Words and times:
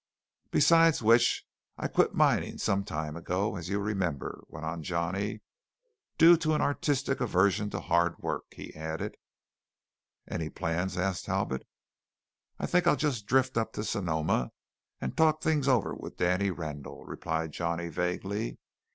"Besides 0.49 1.03
which, 1.03 1.45
I 1.77 1.87
quit 1.87 2.15
mining 2.15 2.57
some 2.57 2.83
time 2.83 3.15
ago, 3.15 3.55
as 3.55 3.69
you 3.69 3.77
remember," 3.79 4.43
went 4.47 4.65
on 4.65 4.81
Johnny, 4.81 5.41
"due 6.17 6.35
to 6.37 6.55
an 6.55 6.59
artistic 6.61 7.21
aversion 7.21 7.69
to 7.69 7.79
hard 7.79 8.17
work," 8.17 8.45
he 8.51 8.73
added. 8.75 9.15
"Any 10.27 10.49
plans?" 10.49 10.97
asked 10.97 11.25
Talbot. 11.25 11.67
"I 12.57 12.65
think 12.65 12.87
I'll 12.87 12.95
just 12.95 13.27
drift 13.27 13.57
up 13.57 13.73
to 13.73 13.83
Sonoma 13.83 14.49
and 14.99 15.15
talk 15.15 15.43
things 15.43 15.67
over 15.67 15.93
with 15.93 16.17
Danny 16.17 16.49
Randall," 16.49 17.05
replied 17.05 17.51
Johnny 17.51 17.89
vaguely. 17.89 18.57